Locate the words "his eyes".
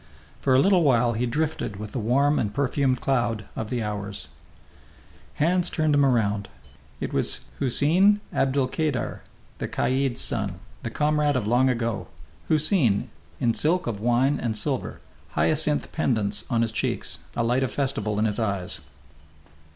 18.25-18.79